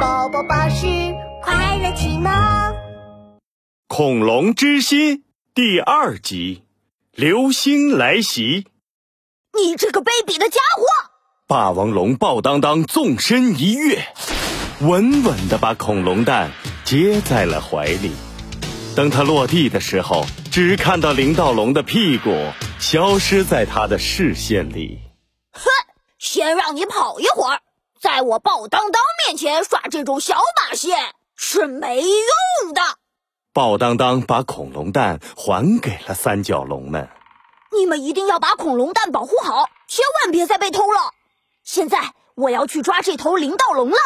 [0.00, 0.86] 宝宝巴士
[1.42, 2.32] 快乐启蒙。
[3.86, 6.64] 恐龙之心第二集：
[7.12, 8.66] 流星来袭。
[9.52, 10.84] 你这个卑鄙的家伙！
[11.46, 14.06] 霸王龙暴当当纵身一跃，
[14.80, 16.50] 稳稳的把恐龙蛋
[16.86, 18.12] 接在了怀里。
[18.96, 22.30] 等它落地的时候，只看到林道龙的屁股
[22.78, 24.98] 消失在他的视线里。
[25.52, 25.68] 哼，
[26.18, 27.60] 先让你跑一会儿，
[28.00, 30.88] 在我暴当当面前耍这种小把戏
[31.36, 32.82] 是没用的。
[33.52, 37.08] 鲍当当把恐龙蛋还给了三角龙们。
[37.70, 41.12] 你们一定要把恐龙蛋保护好，千万别再被偷了。
[41.62, 43.96] 现在我要去抓这头灵盗龙了。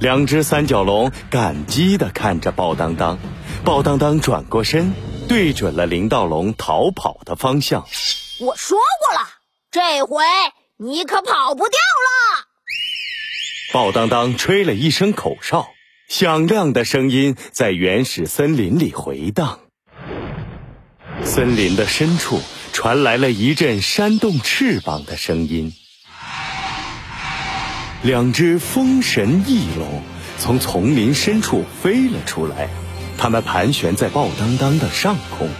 [0.00, 3.20] 两只三角龙感激地看着鲍当当，
[3.64, 4.92] 鲍当当转过身，
[5.28, 7.86] 对准了灵盗龙逃跑的方向。
[8.40, 9.28] 我说过了，
[9.70, 10.24] 这回
[10.76, 12.39] 你可跑不掉了。
[13.72, 15.68] 豹当当吹了一声口哨，
[16.08, 19.60] 响亮的声音在原始森林里回荡。
[21.24, 22.40] 森林的深处。
[22.72, 25.74] 传来了一阵扇动翅膀的声音，
[28.02, 30.02] 两只风神翼龙
[30.38, 32.70] 从丛林深处飞了出来，
[33.18, 35.50] 它们盘旋在豹当当的上空。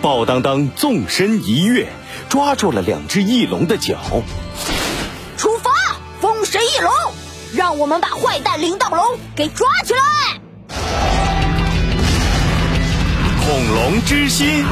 [0.00, 1.88] 豹当当纵身一跃，
[2.30, 3.98] 抓住了两只翼龙的脚。
[7.54, 8.98] 让我们把坏蛋林道龙
[9.36, 10.40] 给抓起来！
[13.44, 14.64] 恐龙之心。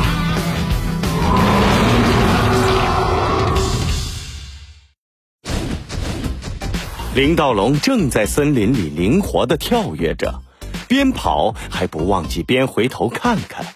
[7.14, 10.40] 林道龙正在森林里灵活的跳跃着，
[10.88, 13.66] 边跑还不忘记边回头看看，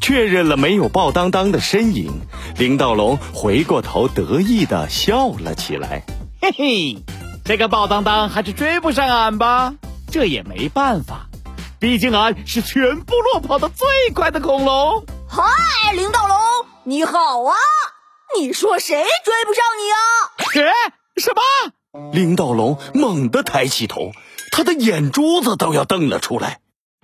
[0.00, 2.10] 确认了没有豹当当的身影。
[2.56, 6.04] 林道龙回过头，得意的笑了起来
[6.40, 6.96] ：“嘿嘿，
[7.44, 9.74] 这个豹当当还是追不上俺吧？
[10.10, 11.26] 这也没办法，
[11.78, 15.42] 毕竟俺是全部落跑的最快的恐龙。”嗨，
[15.92, 16.38] 林道龙，
[16.84, 17.54] 你好啊！
[18.38, 20.70] 你说谁追不上你啊？
[20.70, 22.10] 哎，什么？
[22.12, 24.12] 林道龙猛地抬起头，
[24.50, 26.60] 他的眼珠子都要瞪了出来。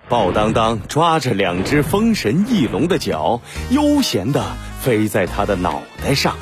[0.08, 4.42] 豹当当抓着两只风神翼龙的脚，悠闲地
[4.80, 6.38] 飞在他的脑袋上。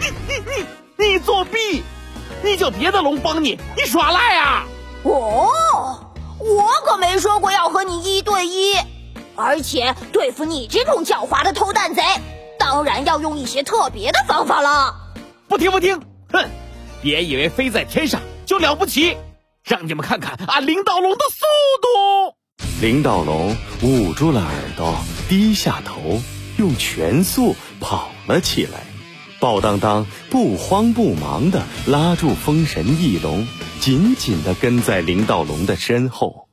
[0.00, 0.42] 你你
[0.98, 1.82] 你你作弊！
[2.44, 4.64] 你叫别的龙帮你，你耍赖啊！
[5.04, 5.48] 哦，
[6.38, 8.74] 我可没说过要和你一对一。
[9.34, 12.02] 而且对付你这种狡猾的偷蛋贼，
[12.58, 14.94] 当然要用一些特别的方法了。
[15.48, 16.00] 不听不听，
[16.32, 16.48] 哼！
[17.00, 19.16] 别以为飞在天上就了不起，
[19.64, 21.46] 让你们看看俺林道龙的速
[21.80, 22.36] 度。
[22.80, 24.94] 林道龙捂住了耳朵，
[25.28, 26.20] 低下头，
[26.58, 28.91] 用全速跑了起来。
[29.42, 33.48] 鲍当当不慌不忙地拉住风神翼龙，
[33.80, 36.46] 紧紧地跟在林道龙的身后。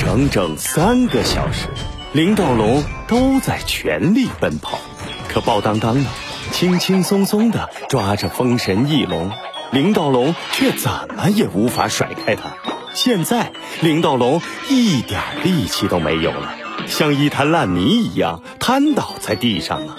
[0.00, 1.68] 整整三个小时，
[2.12, 4.80] 林道龙都在全力奔跑，
[5.28, 6.10] 可鲍当当呢，
[6.50, 9.30] 轻轻松松地抓着风神翼龙。
[9.70, 12.56] 林道龙却怎么也无法甩开他。
[12.94, 16.56] 现在，林道龙一点力气都没有了，
[16.88, 19.98] 像一滩烂泥一样瘫倒在地上了。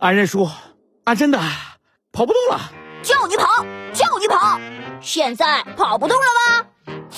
[0.00, 0.48] 俺认输，
[1.04, 1.38] 俺真的
[2.12, 2.72] 跑不动了。
[3.02, 4.58] 叫你跑，叫你跑，
[5.00, 6.66] 现在跑不动了吧？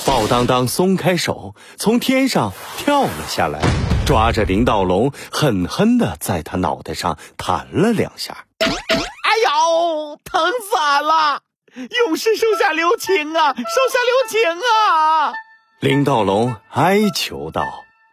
[0.06, 3.60] 鲍当当松开手，从天上跳了下来，
[4.06, 8.44] 抓着林道龙，狠狠地在他脑袋上弹了两下。
[9.60, 10.40] 哦，疼
[10.70, 11.40] 死俺了！
[11.74, 15.32] 勇士手下留情啊，手下留情啊！
[15.80, 17.62] 林道龙哀求道：“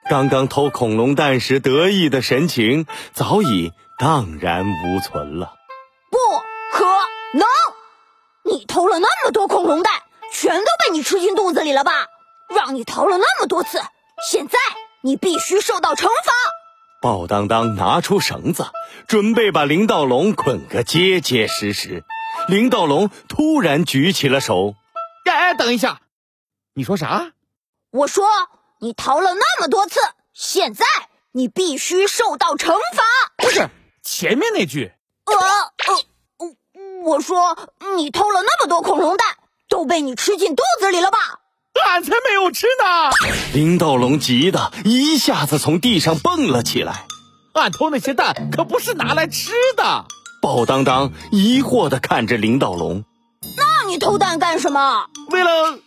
[0.10, 5.54] 刚刚偷恐龙蛋时得意的神情早已荡然无存了。”
[6.12, 6.18] 不
[6.72, 6.86] 可
[7.34, 7.46] 能！
[8.44, 9.94] 你偷了那么多恐龙蛋，
[10.32, 11.92] 全都被你吃进肚子里了吧？
[12.50, 13.82] 让你逃了那么多次，
[14.30, 14.60] 现在
[15.02, 16.32] 你必须受到惩罚！
[17.02, 18.68] 鲍当当拿出绳子，
[19.08, 22.04] 准备把林道龙捆个结结实实。
[22.48, 24.76] 林道龙突然举起了手
[25.26, 26.00] ：“哎，等一下，
[26.76, 27.32] 你说啥？
[27.92, 28.26] 我说
[28.86, 30.00] 你逃了那么多次，
[30.32, 30.86] 现在
[31.32, 33.04] 你必须受到惩罚。
[33.36, 33.68] 不是
[34.04, 34.92] 前面那句。
[35.26, 35.34] 呃
[35.88, 36.54] 呃，
[37.04, 37.58] 我说
[37.98, 39.26] 你偷了那么多恐龙蛋，
[39.70, 41.18] 都被你吃进肚子里了吧？”
[41.84, 43.10] 俺才没有吃呢！
[43.56, 47.08] 林道龙急得一下子从地上蹦了起来。
[47.56, 50.06] 俺偷那些蛋可不是拿来吃的。
[50.44, 53.04] 宝当当疑惑地看着林道龙
[53.58, 55.08] ：“那你偷蛋干什么？
[55.32, 55.80] 为了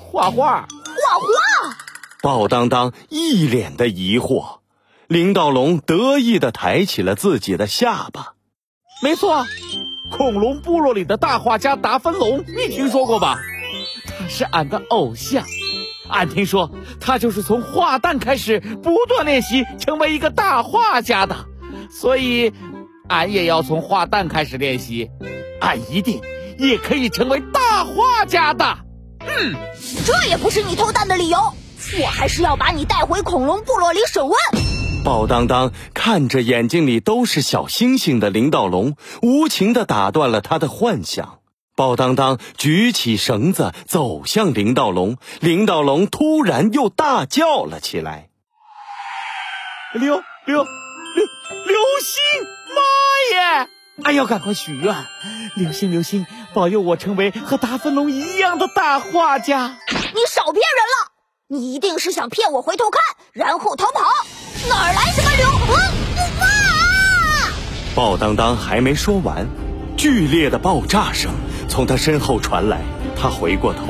[0.00, 0.66] 画画。
[0.66, 1.76] 画画？”
[2.22, 4.58] 鲍当当一脸的疑惑。
[5.06, 8.34] 林道龙得意地抬起了自己的下巴
[9.02, 9.44] ：“没错，
[10.10, 13.38] 恐龙部落里的大画家达芬龙，你听说过吧？”
[14.06, 15.44] 他是俺的偶像。
[16.08, 16.70] 俺听说
[17.00, 21.36] 他就是从画蛋开始不断练习，成为一个大画家的。
[21.90, 22.52] 所以，
[23.08, 25.10] 俺也要从画蛋开始练习。
[25.60, 26.20] 俺一定
[26.58, 28.78] 也可以成为大画家的。
[29.20, 29.54] 嗯，
[30.04, 31.38] 这也不是你偷蛋的理由。
[32.00, 34.36] 我还是要把你带回恐龙部落里审问。
[35.04, 41.40] 鲍当当看着眼睛里都是小星星的林道龙，无情的打断了他的幻想。
[41.74, 48.28] 鲍当当举起绳子走向林道龙，林道龙突然又大叫了起来
[49.94, 50.16] ：“流流
[50.46, 52.22] 流流星，
[52.74, 53.68] 妈耶！
[54.04, 54.94] 俺要赶快许愿，
[55.56, 59.78] 流星流星保佑我成为和达芬龙一样的大画家。
[59.88, 61.12] 你少骗人了，
[61.52, 63.02] 你一定是想骗我回头看，
[63.32, 64.02] 然后逃跑。
[64.68, 65.48] 哪儿来什么刘？
[66.46, 67.50] 啊！
[67.92, 69.44] 宝当当还没说完，
[69.96, 71.32] 剧烈的爆炸声。
[71.68, 72.78] 从他身后传来，
[73.20, 73.80] 他回过头，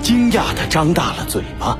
[0.00, 1.76] 惊讶地张大了嘴巴。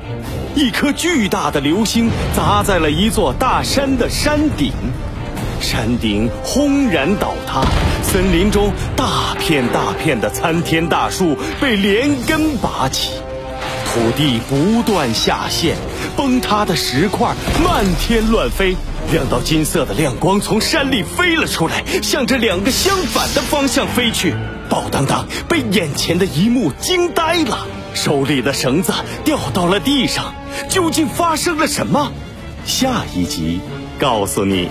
[0.56, 4.72] 一颗巨大的流星砸在了一座大山的山顶，
[5.60, 7.62] 山顶轰然倒塌，
[8.02, 13.12] 森林中大片大片的参天大树被连根拔起，
[13.92, 15.76] 土地不断下陷，
[16.16, 17.34] 崩塌的石块
[17.64, 18.76] 漫天乱飞。
[19.10, 24.32] 两道金色的亮光从山里飞了出来，向着两个相反的方向飞去。
[24.69, 28.92] 宝当当被眼前的一幕惊呆了，手里的绳子
[29.25, 30.34] 掉到了地上。
[30.69, 32.12] 究竟发生了什么？
[32.64, 33.60] 下一集
[33.98, 34.69] 告诉你。